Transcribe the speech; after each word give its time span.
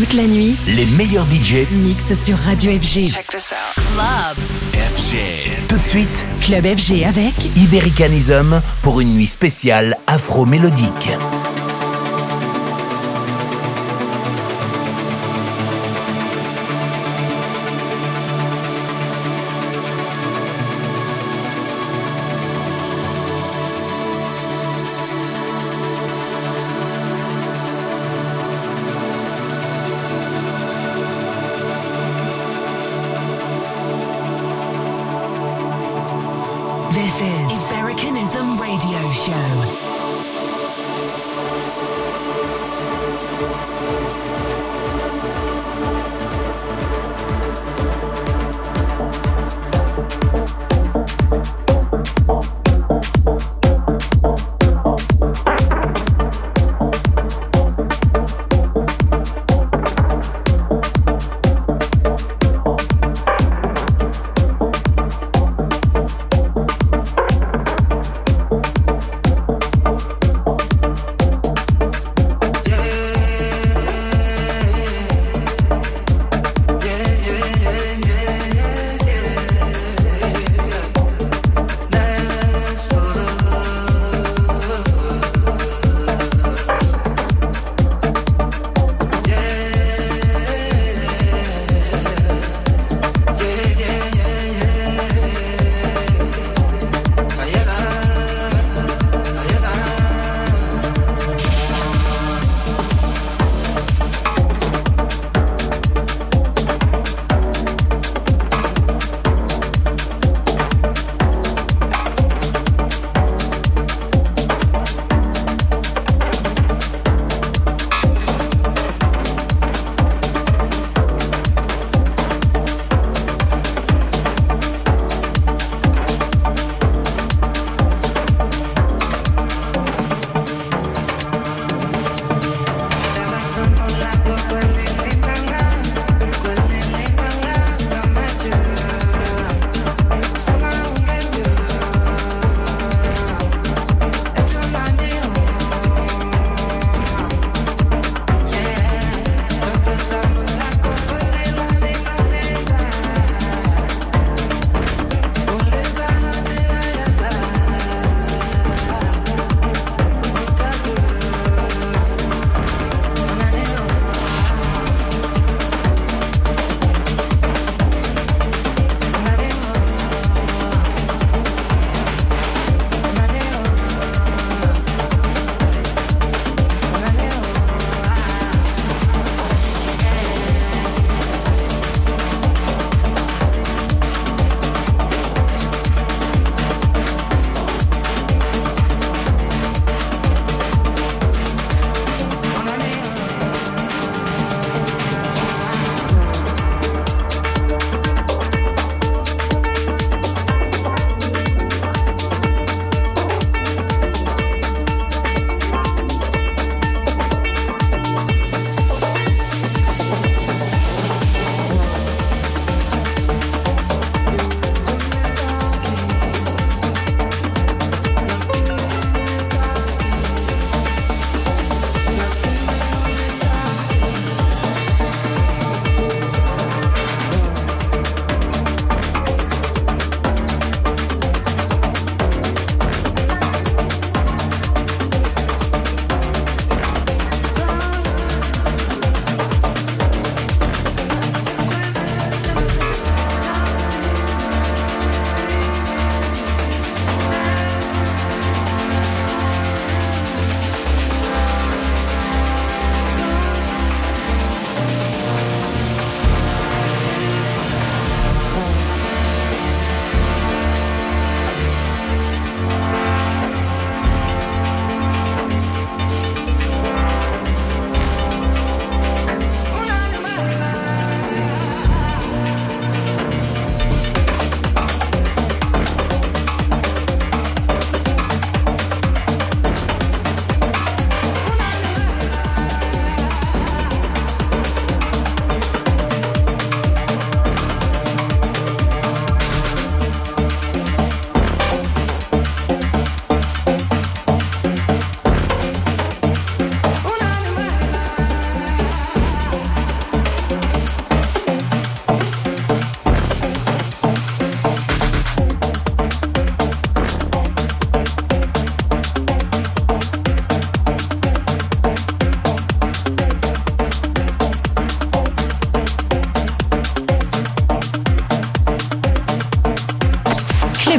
Toute 0.00 0.14
la 0.14 0.26
nuit, 0.26 0.56
Les 0.66 0.86
meilleurs 0.86 1.26
budgets 1.26 1.68
mix 1.70 2.14
sur 2.14 2.34
Radio 2.38 2.72
FG. 2.72 3.10
Check 3.10 3.26
this 3.26 3.52
out. 3.52 3.84
Club. 3.84 4.38
FG. 4.72 5.66
Tout 5.68 5.76
de 5.76 5.82
suite, 5.82 6.26
Club 6.40 6.64
FG 6.64 7.04
avec 7.04 7.34
Ibericanism 7.54 8.62
pour 8.80 9.02
une 9.02 9.12
nuit 9.12 9.26
spéciale 9.26 9.98
afro-mélodique. 10.06 11.10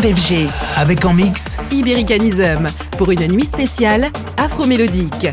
FG. 0.03 0.49
Avec 0.77 1.05
en 1.05 1.13
mix 1.13 1.57
Ibericanism 1.71 2.69
pour 2.97 3.11
une 3.11 3.27
nuit 3.27 3.45
spéciale 3.45 4.07
afro-mélodique. 4.37 5.27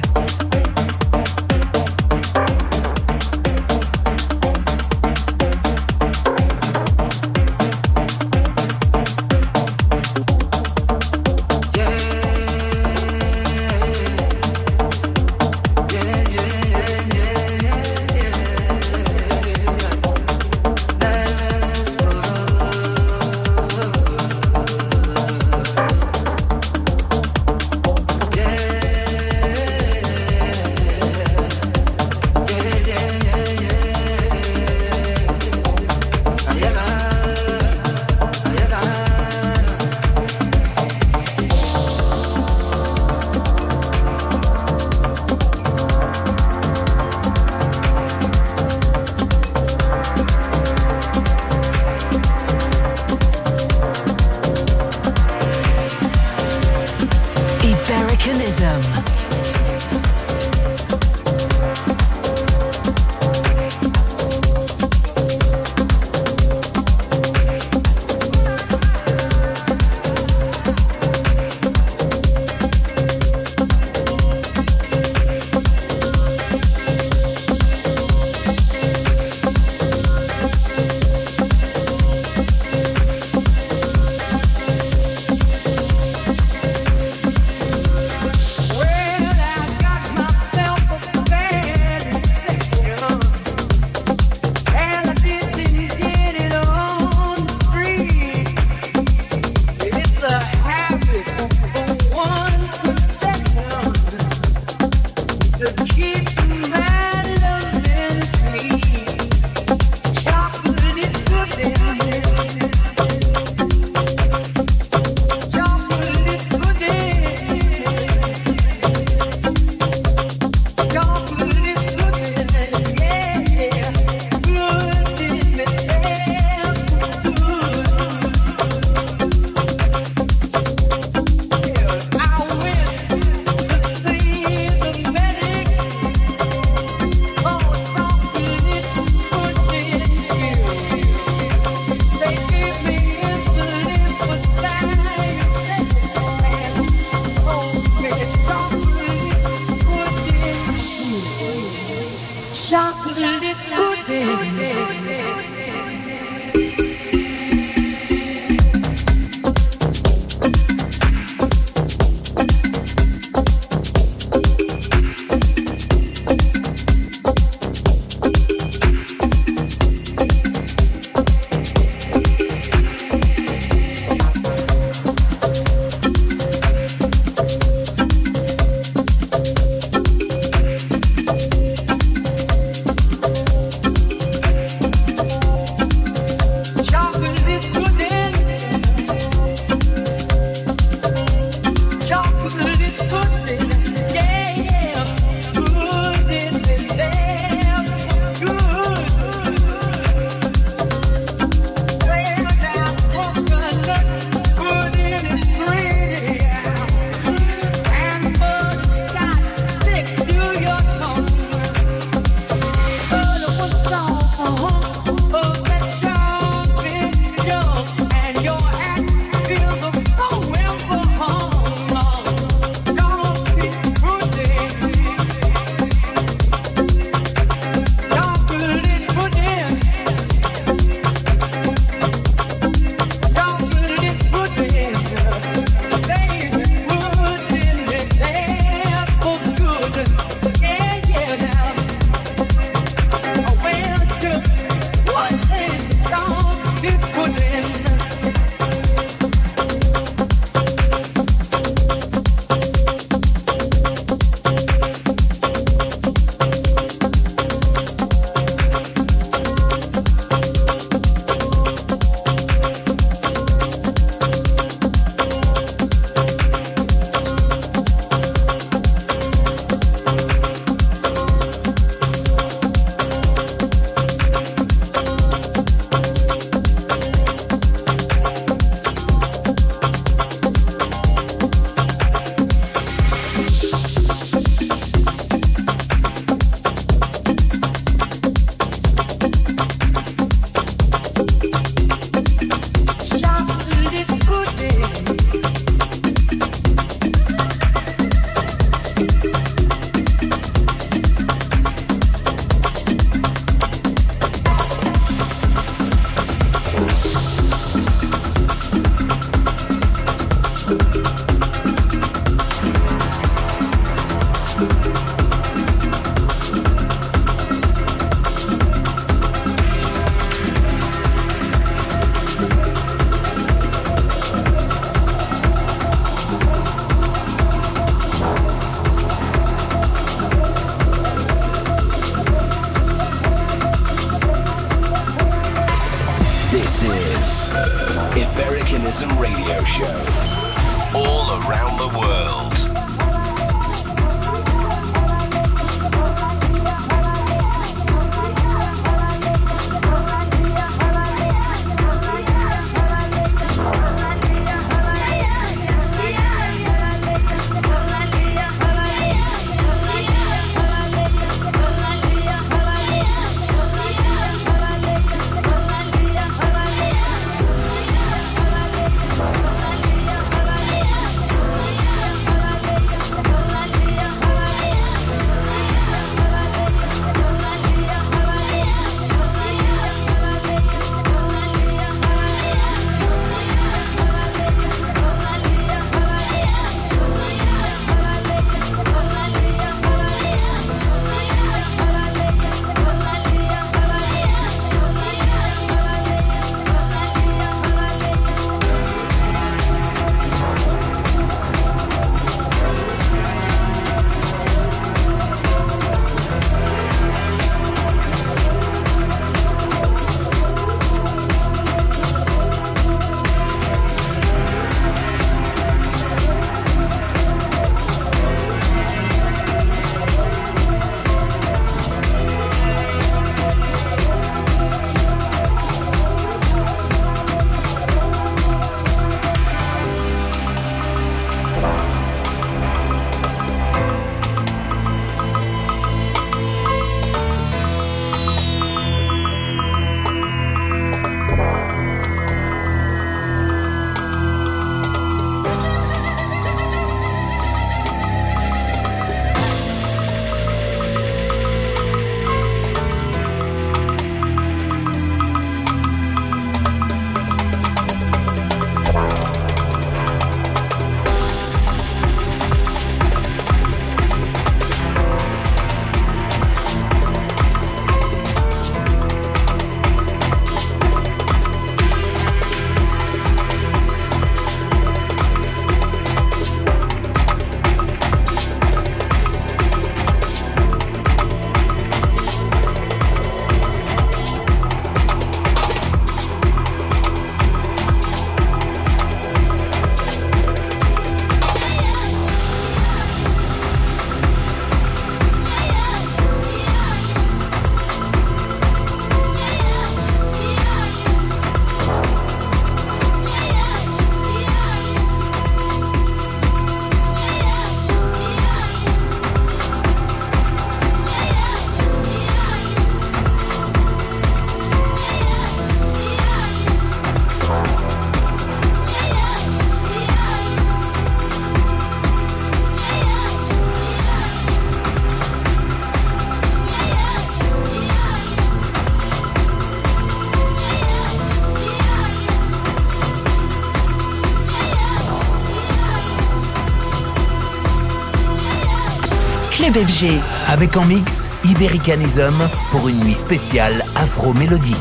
Avec 540.49 540.77
en 540.77 540.85
mix 540.85 541.29
Ibericanism 541.45 542.49
pour 542.73 542.89
une 542.89 542.99
nuit 542.99 543.15
spéciale 543.15 543.85
afro-mélodique. 543.95 544.75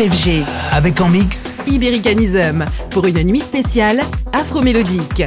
FG. 0.00 0.44
Avec 0.72 0.98
en 1.02 1.10
mix 1.10 1.52
Ibericanism 1.66 2.64
pour 2.88 3.06
une 3.06 3.22
nuit 3.22 3.40
spéciale 3.40 4.00
afro-mélodique. 4.32 5.24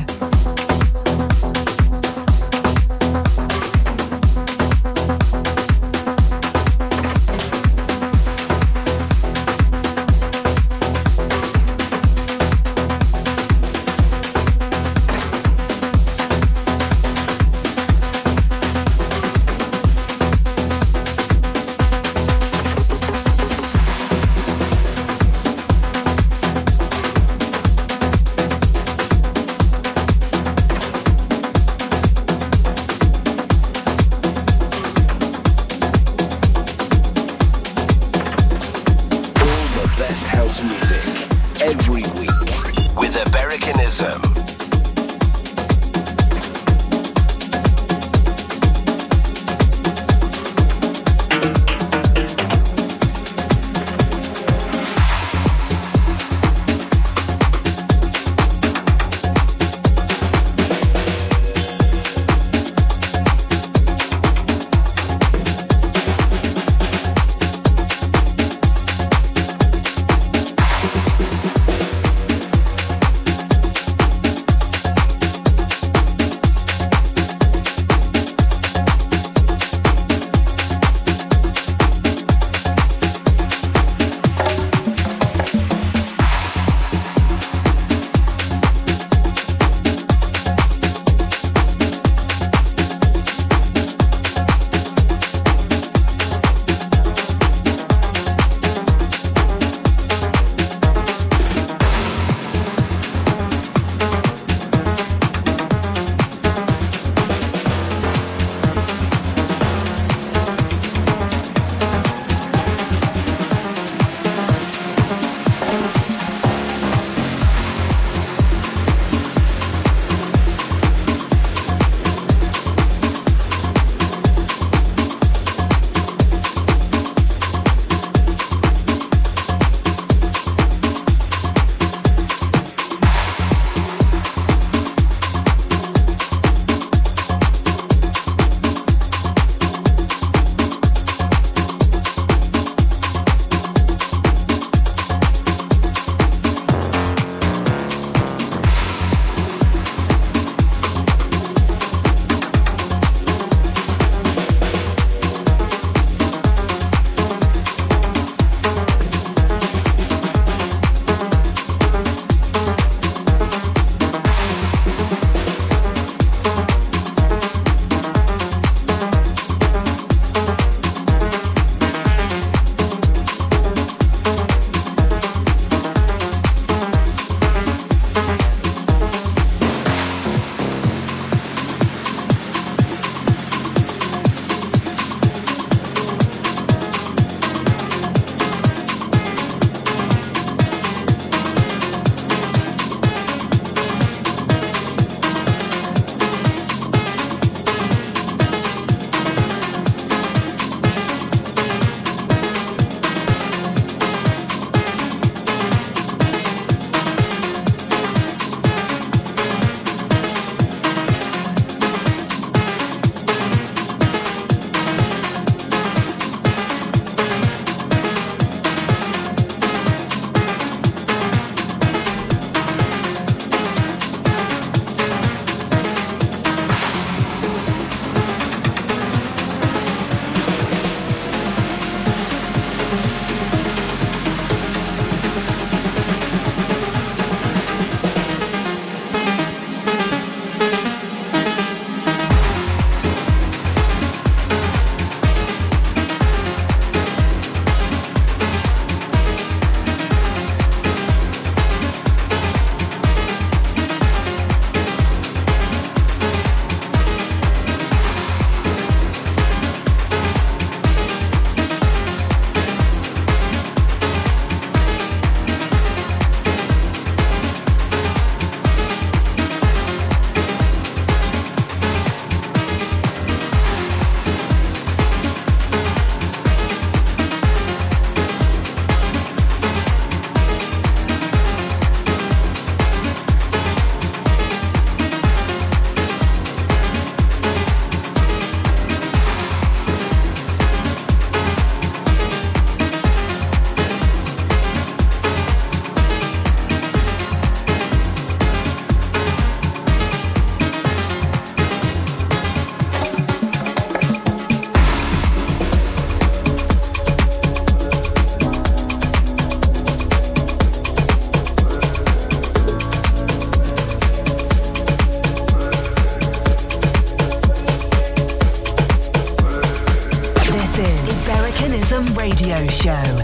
Show. 322.84 323.23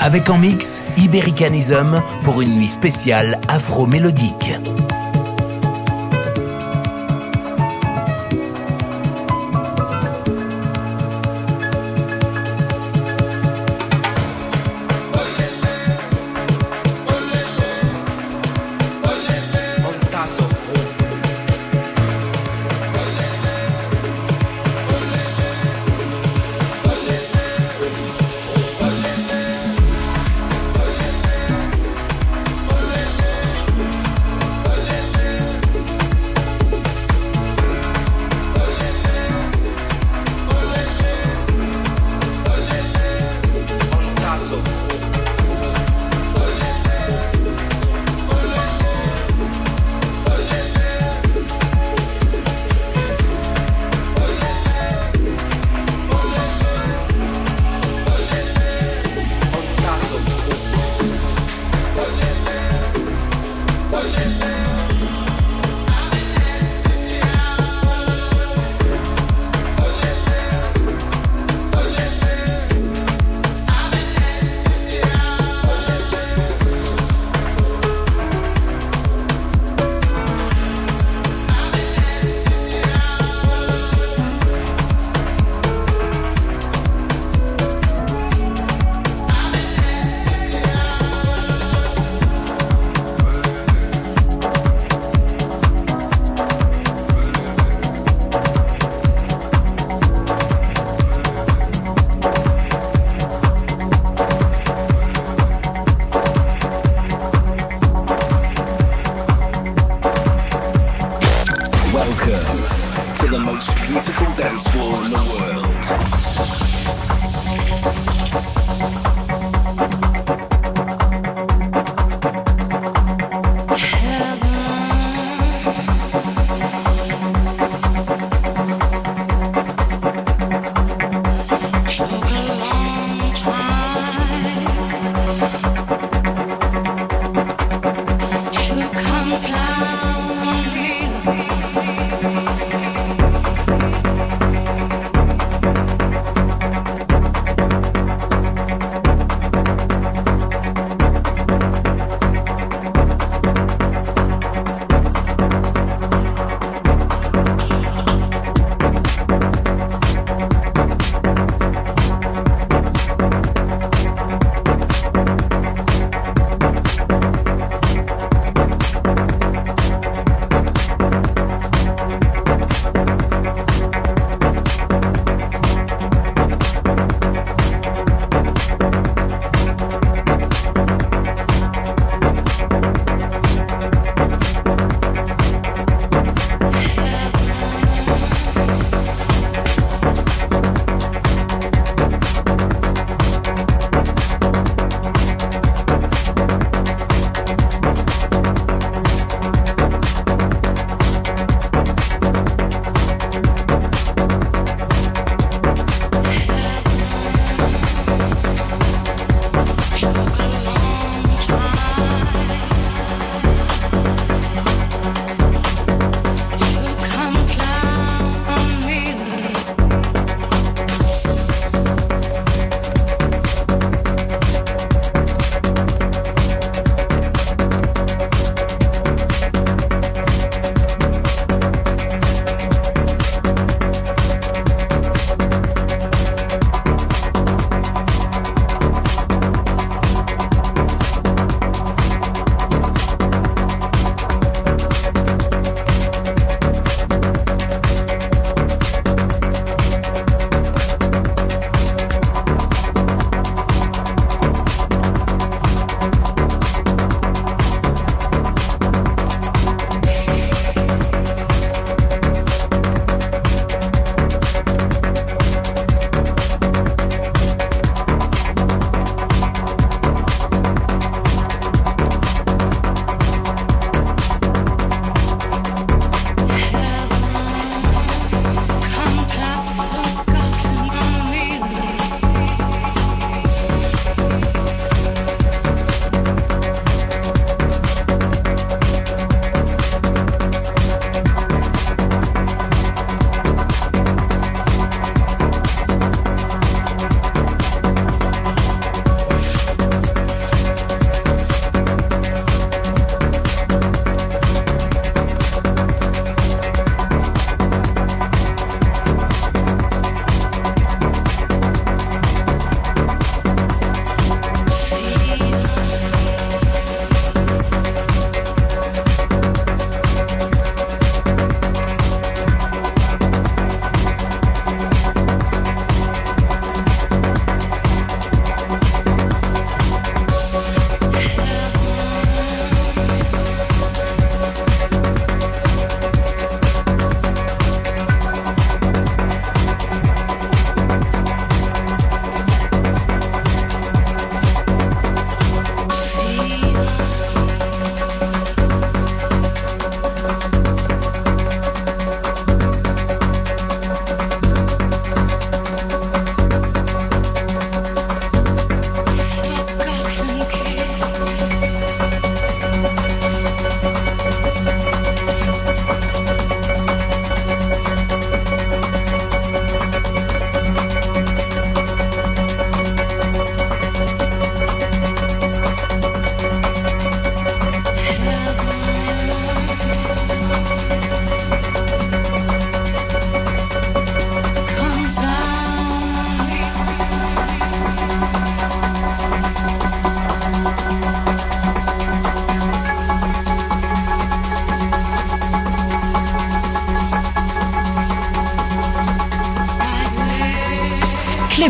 Avec 0.00 0.30
en 0.30 0.38
mix 0.38 0.82
Ibericanism 0.96 2.02
pour 2.22 2.40
une 2.40 2.56
nuit 2.56 2.68
spéciale 2.68 3.38
afro-mélodique. 3.48 4.52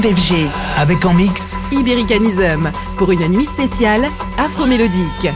FG. 0.05 0.51
Avec 0.77 1.05
en 1.07 1.15
mix 1.15 1.57
Ibericanism 1.73 2.71
pour 2.97 3.11
une 3.11 3.27
nuit 3.29 3.47
spéciale 3.47 4.09
afro-mélodique. 4.39 5.29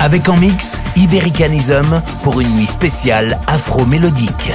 Avec 0.00 0.30
en 0.30 0.36
mix 0.38 0.80
Ibericanism 0.96 2.00
pour 2.22 2.40
une 2.40 2.54
nuit 2.54 2.66
spéciale 2.66 3.38
afro-mélodique. 3.46 4.50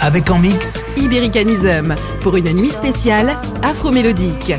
Avec 0.00 0.30
en 0.30 0.38
mix 0.38 0.82
Ibericanism 0.96 1.94
pour 2.22 2.36
une 2.36 2.50
nuit 2.54 2.70
spéciale 2.70 3.36
afro-mélodique. 3.62 4.54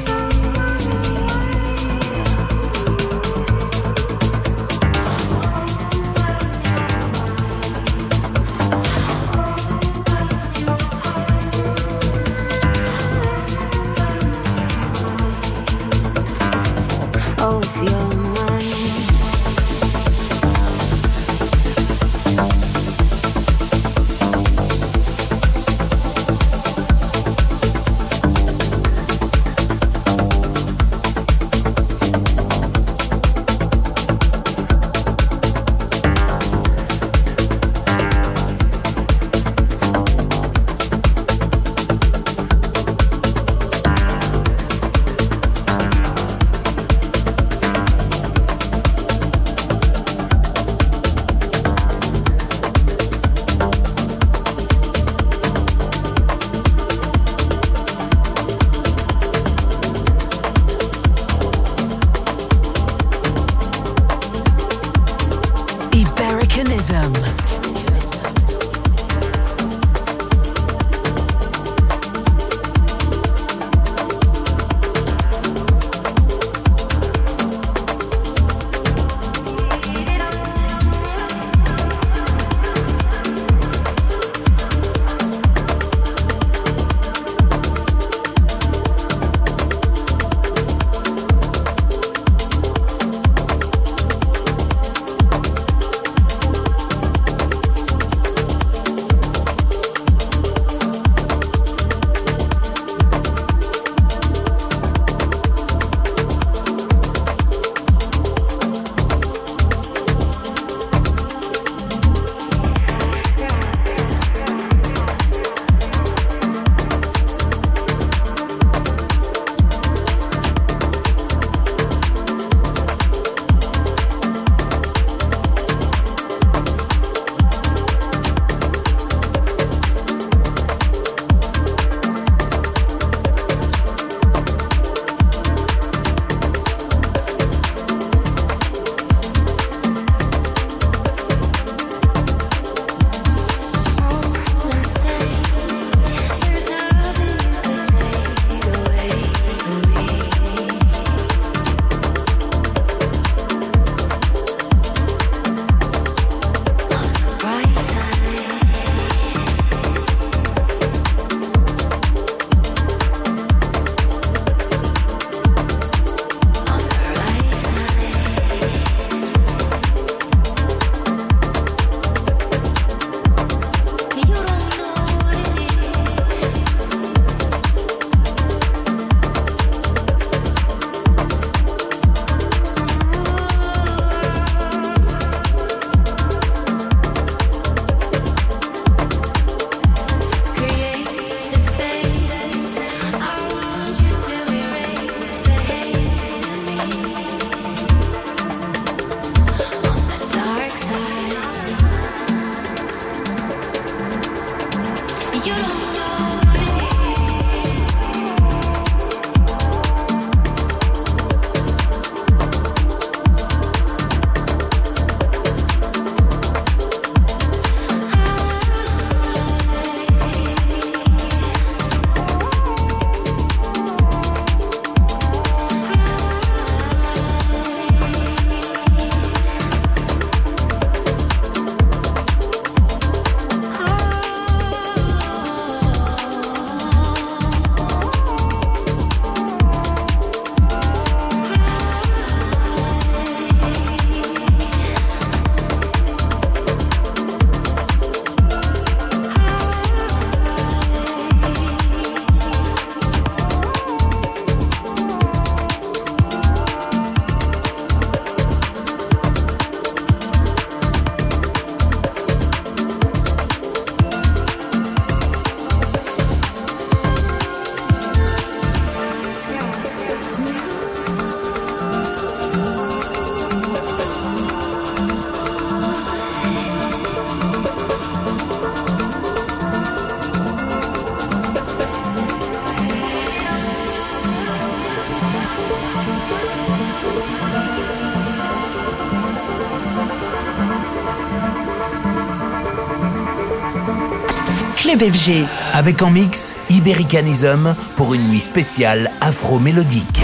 Avec 295.73 296.01
en 296.01 296.09
mix 296.09 296.55
Ibericanism 296.69 297.73
pour 297.95 298.13
une 298.13 298.27
nuit 298.27 298.41
spéciale 298.41 299.11
afro-mélodique. 299.21 300.21